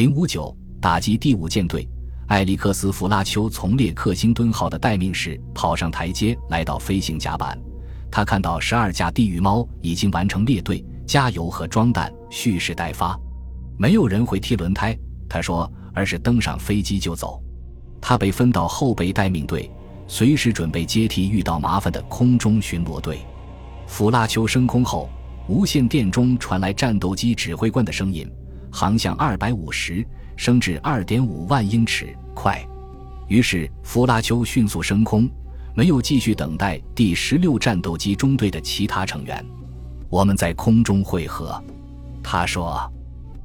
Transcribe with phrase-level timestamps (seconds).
[0.00, 1.86] 零五九打击第五舰队，
[2.28, 7.60] 艾利克斯·弗拉丘从列克星敦号的待命室跑上台阶，来到飞行甲板。
[8.10, 13.14] 他看到十二架地狱猫已经完成列队，加油和装弹，蓄势待发。
[13.76, 17.38] 没有人会踢轮胎，他说，而是登上飞机就走。
[18.00, 19.70] 他被分到后备待命队，
[20.06, 23.18] 随时准备接替遇到麻烦的空中巡逻队。
[23.86, 25.10] 弗拉丘升空后，
[25.46, 28.26] 无线电中传来战斗机指挥官的声音。
[28.70, 32.64] 航向二百五十，升至二点五万英尺，快。
[33.28, 35.28] 于是弗拉丘迅速升空，
[35.74, 39.44] 没有继续等待第十六战斗机中队的其他成员。
[40.08, 41.62] 我们在空中汇合，
[42.22, 42.90] 他说。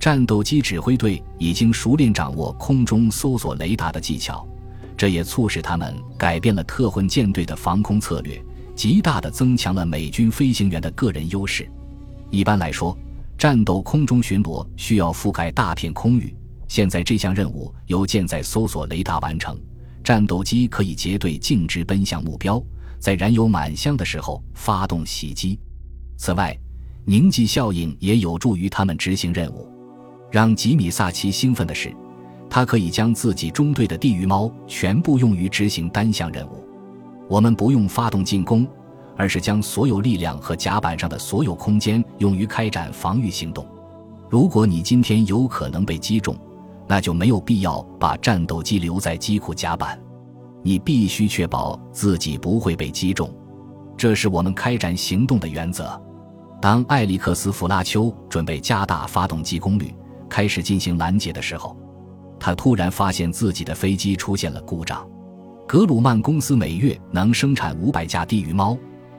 [0.00, 4.46] 战斗机指挥队已经熟练掌握空中搜索雷达的技巧，
[4.96, 8.40] 这也促使他们改变了特混舰队的防空策略，
[8.76, 11.68] 极大地增强了美军飞行员的个人优势。
[12.30, 12.96] 一般来说。
[13.38, 16.34] 战斗空中巡逻需要覆盖大片空域，
[16.66, 19.56] 现在这项任务由舰载搜索雷达完成。
[20.02, 22.60] 战斗机可以结队径直奔向目标，
[22.98, 25.56] 在燃油满箱的时候发动袭击。
[26.16, 26.58] 此外，
[27.04, 29.70] 凝集效应也有助于他们执行任务。
[30.32, 31.94] 让吉米·萨奇兴奋的是，
[32.50, 36.64] 他可以将自己中队的地狱猫全部用于执行单项任务。
[37.28, 38.66] 我们不用发动进攻。
[39.18, 43.66] 而是将所有力量和甲板上的所有空间用于开展防御行动。
[44.30, 46.36] 如果你今天有可能被击中，
[46.86, 50.00] 那就没有必要把战斗机留在机库甲板。
[50.62, 53.28] 你必须确保自己不会被击中，
[53.96, 56.00] 这是我们开展行动的原则。
[56.60, 59.92] 当艾利克斯·弗拉丘准备加大发动机功率，
[60.28, 61.76] 开始进行拦截的时候，
[62.38, 65.04] 他突然发现自己的飞机出现了故障。
[65.66, 68.78] 格鲁曼公司每月能生产五百架地狱猫。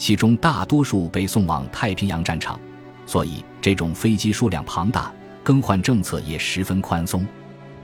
[0.00, 2.58] 其中大多数被送往太平洋战场，
[3.04, 5.12] 所以这种飞机数量庞大，
[5.44, 7.24] 更换政策也十分宽松。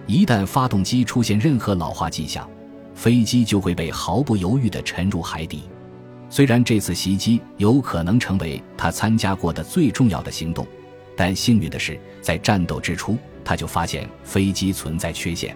[0.07, 2.49] 一旦发动机出现任何老化迹象，
[2.95, 5.65] 飞机就会被毫不犹豫地沉入海底。
[6.31, 10.67] 虽然这次袭击有可能成为他参加过的最重要的行动，
[11.15, 15.55] 但幸运的是，在战斗之初他就发现飞机存在缺陷。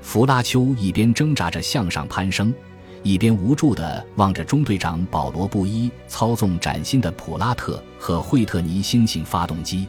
[0.00, 2.54] 弗拉丘一边挣扎着向上攀升。
[3.02, 9.86] 一边无助地望着中队长保罗·布伊操纵崭新的普拉特和惠特尼星型发动机，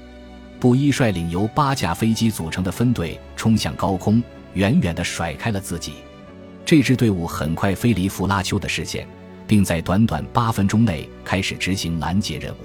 [0.59, 4.21] 布伊率领由八架飞机组成的分队冲向高空，
[4.53, 5.93] 远远地甩开了自己。
[6.65, 9.07] 这支队伍很快飞离弗拉丘的视线，
[9.47, 12.57] 并在短短八分钟内开始执行拦截任务。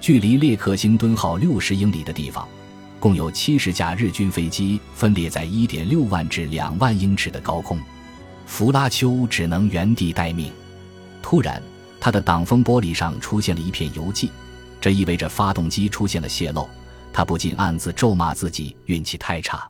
[0.00, 2.48] 距离列克星敦号六十英里的地方，
[2.98, 7.78] 共有七十架日军飞机分列在一点六万至两万英尺的高空。
[8.46, 10.50] 弗拉丘只能原地待命。
[11.20, 11.62] 突然，
[12.00, 14.30] 他的挡风玻璃上出现了一片油迹，
[14.80, 16.66] 这意味着发动机出现了泄漏。
[17.12, 19.68] 他不禁暗自咒骂自己运气太差。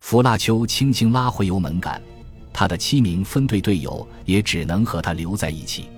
[0.00, 2.02] 弗拉丘轻轻拉回油门杆，
[2.52, 5.88] 他的七名分队队友也只能和他留在一起。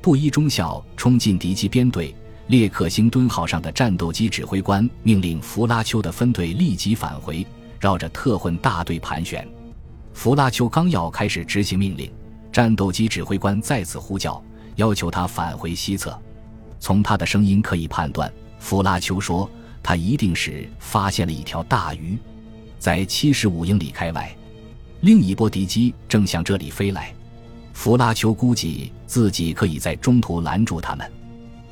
[0.00, 2.14] 布衣中校冲进敌机编队，
[2.46, 7.44] 列克星敦号上的战斗机指挥官命令弗拉丘的分队立即返回，
[7.80, 9.46] 绕着特混大队盘旋。
[10.18, 12.10] 弗拉丘刚要开始执行命令，
[12.50, 14.42] 战斗机指挥官再次呼叫，
[14.74, 16.20] 要求他返回西侧。
[16.80, 19.48] 从他的声音可以判断，弗拉丘说
[19.80, 22.18] 他一定是发现了一条大鱼，
[22.80, 24.36] 在七十五英里开外，
[25.02, 27.14] 另一波敌机正向这里飞来。
[27.72, 31.08] 弗拉丘估计自己可以在中途拦住他们。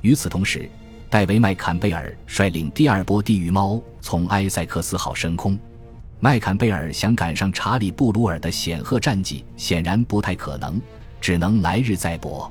[0.02, 0.70] 与此同时，
[1.10, 5.58] 戴维·麦坎贝尔率领第二波地狱猫从埃塞克斯号升空。
[6.18, 10.80] 麦坎贝尔想赶上查理·布鲁尔的显赫战绩，显然不太可能，
[11.20, 12.50] 只能来日再搏。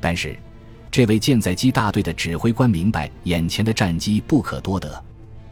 [0.00, 0.34] 但是，
[0.90, 5.04] 这位舰载机大队的指挥官明白，眼前的战机不可多得。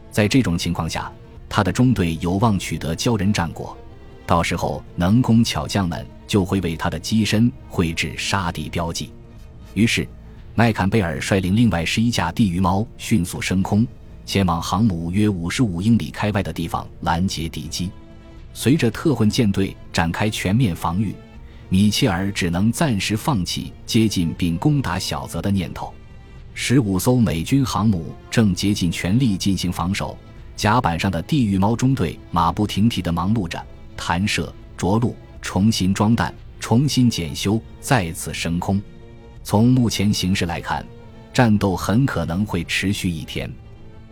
[0.09, 1.11] 在这种情况下，
[1.47, 3.77] 他的中队有望取得骄人战果。
[4.25, 9.11] 到时候，能工巧匠们就会为他的机身绘制杀敌标记。
[9.75, 10.07] 于是，
[10.55, 13.85] 麦坎贝尔率领另外十一架地狱猫迅速升空。
[14.25, 17.89] 前往航母约五十五英里开外的地方拦截敌机。
[18.53, 21.13] 随着特混舰队展开全面防御，
[21.69, 25.93] 米切尔只能暂时放弃接近并攻打小泽的念头。
[26.53, 30.15] 十五艘美军航母正竭尽全力进行防守，
[30.55, 33.59] 甲板上的地狱猫中队马不停蹄地忙碌着，
[33.97, 38.79] 弹射、着陆、重新装弹、重新检修、再次升空。
[39.43, 40.85] 从目前形势来看，
[41.33, 43.51] 战斗很可能会持续一天。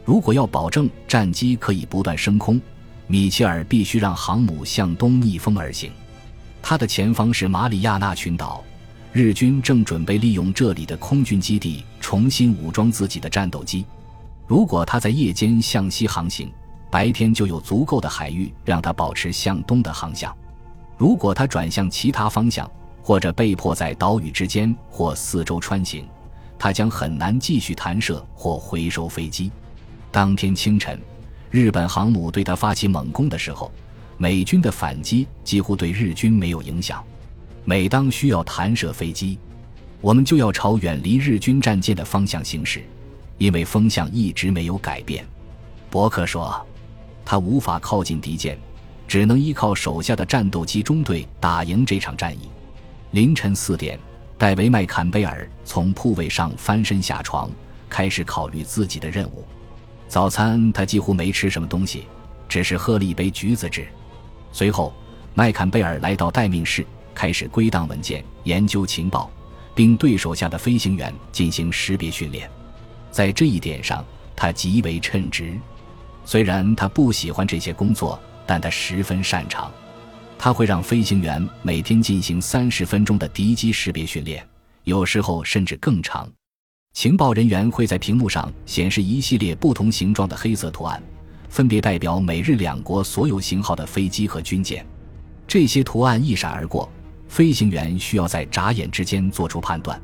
[0.03, 2.59] 如果要保证战机可以不断升空，
[3.07, 5.91] 米切尔必须让航母向东逆风而行。
[6.61, 8.63] 他的前方是马里亚纳群岛，
[9.11, 13.85] 日军正准备利用这里的空军基地重新武装自己的战斗机。
[14.47, 16.51] 如果他在夜间向西航行，
[16.89, 20.35] 白天就有足够的海域让它保持向东的航向。
[20.97, 22.69] 如果它转向其他方向，
[23.01, 26.05] 或者被迫在岛屿之间或四周穿行，
[26.59, 29.51] 它将很难继续弹射或回收飞机。
[30.11, 30.99] 当天清晨，
[31.49, 33.71] 日本航母对他发起猛攻的时候，
[34.17, 37.01] 美军的反击几乎对日军没有影响。
[37.63, 39.39] 每当需要弹射飞机，
[40.01, 42.83] 我们就要朝远离日军战舰的方向行驶，
[43.37, 45.25] 因为风向一直没有改变。
[45.89, 46.65] 伯克说，
[47.23, 48.59] 他无法靠近敌舰，
[49.07, 52.49] 只能依靠手下的战斗机中队打赢这场战役。
[53.11, 53.97] 凌晨四点，
[54.37, 57.49] 戴维·麦坎贝尔从铺位上翻身下床，
[57.89, 59.45] 开始考虑自己的任务。
[60.11, 62.03] 早餐他几乎没吃什么东西，
[62.49, 63.87] 只是喝了一杯橘子汁。
[64.51, 64.93] 随后，
[65.33, 66.85] 麦坎贝尔来到待命室，
[67.15, 69.31] 开始归档文件、研究情报，
[69.73, 72.51] 并对手下的飞行员进行识别训练。
[73.09, 74.03] 在这一点上，
[74.35, 75.57] 他极为称职。
[76.25, 79.71] 虽然他不喜欢这些工作，但他十分擅长。
[80.37, 84.45] 他会让飞行员每天进行三十分钟的敌机识别训练，
[84.83, 86.29] 有时候甚至更长。
[86.93, 91.01] 情报人员会在屏幕上显示一系列不同形状的黑色图案，
[91.49, 94.85] 分别代表美日两国所有型号的飞机和军舰。
[95.47, 96.89] 这些图案一闪而过，
[97.27, 99.99] 飞行员需要在眨眼之间做出判断。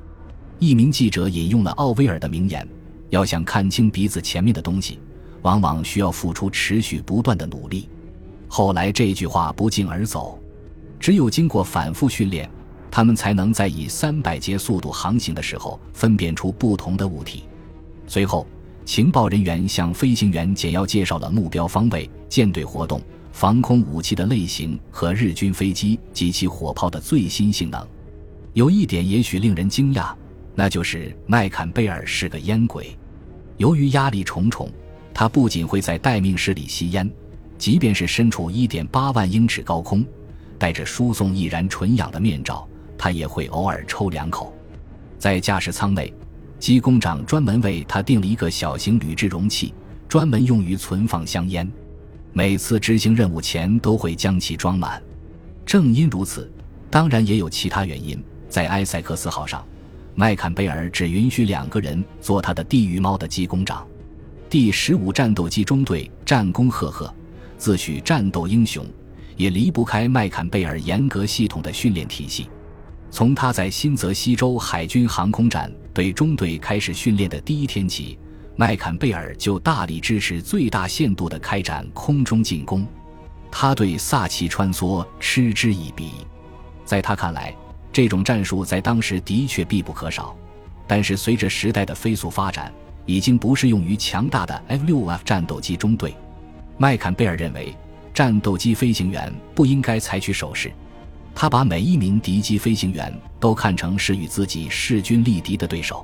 [0.60, 2.68] 一名记者引用了奥威尔的名言
[3.12, 4.98] ：“要想看清鼻子前面的东西，
[5.42, 7.90] 往往需要付出持续不断的努力。”
[8.48, 10.40] 后来这句话不胫而走，
[11.00, 12.50] 只有经过反复训练，
[12.90, 17.44] 他们才能在以三百节速度航行的时候分辨出不同的物体。
[18.08, 18.48] 随后，
[18.86, 23.02] 情报人员向飞行员简要介绍了目标方位、舰队活动、
[23.32, 27.86] 防空武器的类型和日军飞机及其火炮的最新性能。
[28.54, 30.14] 有一点也许令人惊讶，
[30.56, 32.98] 那就是麦坎贝尔是个烟鬼。
[33.58, 34.72] 由于压力重重，
[35.14, 37.10] 他不仅会在待命室里吸烟。
[37.58, 40.06] 即便是身处一点八万英尺高空，
[40.58, 42.68] 戴着输送易燃纯氧的面罩，
[42.98, 44.54] 他也会偶尔抽两口。
[45.18, 46.14] 在驾驶舱内，
[46.60, 49.74] 机工长专门为他订了一个小型铝制容器，
[50.08, 51.70] 专门用于存放香烟。
[52.34, 55.02] 每次执行任务前都会将其装满。
[55.66, 56.52] 正因如此，
[56.90, 58.22] 当然也有其他原因。
[58.48, 59.66] 在埃塞克斯号上，
[60.16, 63.86] 麦坎贝尔只允许两个人做他的地狱猫的机工长。
[64.50, 67.14] 第十五战斗机中队战功赫赫。
[67.58, 68.86] 自诩战斗英雄，
[69.36, 72.48] 也离不开麦坎贝尔严格系统的训练体系。
[73.10, 78.18] 从他在新泽西州海军航空站对中队开始训练的第一天起，
[78.56, 82.86] 麦坎贝尔就大力支持最大限度地开展空中进攻。
[83.50, 86.12] 他对萨奇穿梭嗤之以鼻，
[86.86, 87.56] 在他看来，
[87.92, 90.36] 这种战术在当时的确必不可少。
[90.86, 92.72] 但是随着时代的飞速发展，
[93.06, 96.14] 已经不适用于强大的 F 六 F 战斗机中队。
[96.78, 97.74] 麦坎贝尔认为，
[98.14, 100.72] 战斗机飞行员不应该采取手势。
[101.40, 106.04] 他把每一名敌机飞行员都看成是与自己势均力敌的对手。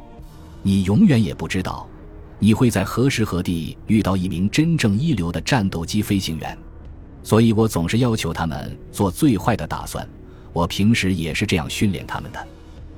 [0.62, 1.90] 你永远也不知道，
[2.38, 6.56] 你会在何时何地遇到一名真正一流的战斗机飞行员。
[7.24, 10.08] 所以我总是要求他们做最坏的打算。
[10.54, 12.48] 我平时也是这样训练他们的。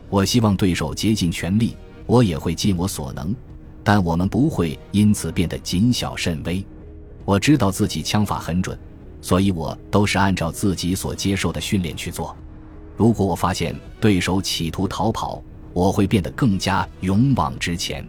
[0.10, 1.74] 我希望对手竭尽全力，
[2.06, 3.34] 我也会尽我所能，
[3.82, 6.62] 但我们不会因此变得谨小慎微。
[7.24, 8.78] 我知道自己枪法很准，
[9.26, 12.38] 所以我都是按照自己所接受的训练去做。
[12.96, 15.42] 如果我发现对手企图逃跑，
[15.74, 18.04] 我会变得更加勇往直前；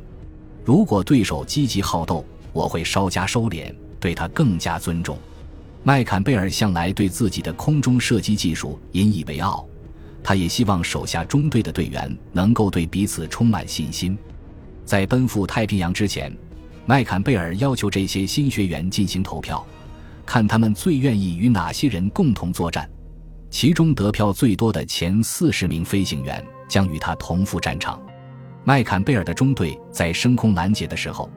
[0.63, 5.17] 如果对手积极好斗，我会稍加收敛，对他更加尊重。
[5.83, 9.67] 麦坎贝尔向来对自己的空中射击技术引以为傲，
[10.23, 14.19] 他也希望手下中队的队员能够对彼此充满信心。
[14.85, 16.31] 在奔赴太平洋之前。
[16.89, 19.67] 麦坎贝尔要求这些新学员进行投票，
[20.27, 22.89] 看他们最愿意与哪些人共同作战。
[23.49, 28.03] 其中得票最多的前四十名飞行员将与他同赴战场。
[28.65, 31.31] 麦坎贝尔的中队在升空拦截的时候，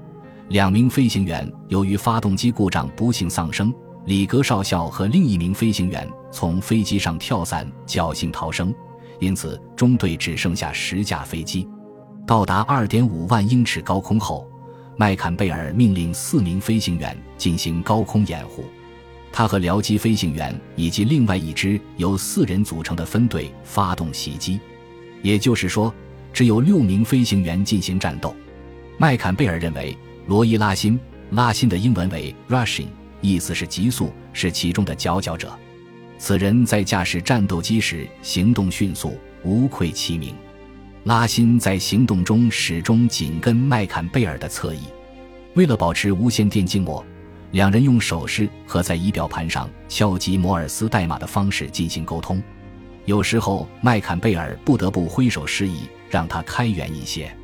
[0.50, 3.74] 两名飞行员由于发动机故障不幸丧生，
[4.06, 8.74] 里格少校和另一名飞行员从飞机上跳伞侥幸逃生，
[9.20, 11.70] 因此中队只剩下十架飞机。
[12.26, 14.50] 到达二点五万英尺高空后。
[14.98, 18.66] 麦坎贝尔命令四名飞行员进行高空掩护，
[19.32, 24.60] 他和僚机飞行员以及另外一支由四人组成的分队发动袭击。
[25.22, 25.94] 也就是说，
[26.32, 28.36] 只有六名飞行员进行战斗。
[28.98, 31.00] 麦坎贝尔认为，罗伊拉辛
[31.32, 32.88] 拉辛的英文为 rushing，
[33.22, 35.52] 意思是急速，是其中的佼佼者。
[36.18, 40.36] 此人在驾驶战斗机时行动迅速，无愧其名。
[41.06, 44.80] 拉辛在行动中始终紧跟麦坎贝尔的侧翼。
[45.56, 47.04] 为了保持无线电静默，
[47.52, 52.42] 两人用手势和在仪表盘上敲击摩尔斯代码的方式进行沟通。
[53.06, 57.36] 有时候，麦坎贝尔不得不挥手示意让他开远一些，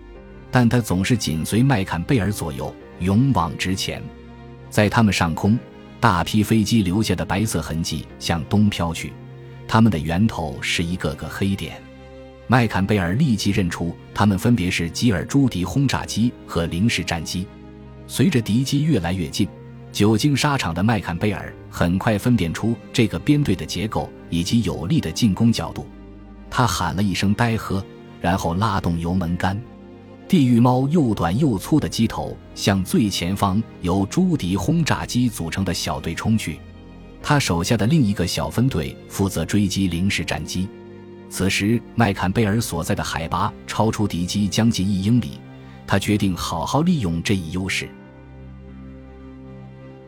[0.51, 4.01] 但他总是紧随麦坎贝尔左右，勇往直前。
[4.69, 5.57] 在他们上空，
[5.99, 9.11] 大批飞机留下的白色痕迹向东飘去，
[9.67, 11.81] 它们的源头是一个个黑点。
[12.45, 17.47] 麦坎贝尔立即认出，它们分别是吉尔朱迪轰炸机和零式战机。
[18.05, 19.47] 随着敌机越来越近，
[19.95, 25.87] 久经沙场的麦坎贝尔很快分辨出这个编队的结构以及有利的进攻角度。
[26.49, 27.81] 他喊了一声“呆喝”，
[28.19, 29.57] 然后拉动油门杆。
[30.27, 36.59] 地狱猫又短又粗的机头向最前方由朱迪轰炸机组成的小队冲去，
[37.23, 40.67] 他手下的另一个小分队负责追击零式战机。
[41.29, 45.39] 此时，麦坎贝尔所在的海拔超出敌机将近一英里，
[45.87, 47.87] 他决定好好利用这一优势。